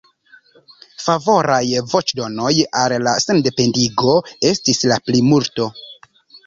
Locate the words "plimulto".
5.09-5.75